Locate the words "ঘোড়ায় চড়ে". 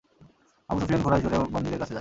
1.01-1.37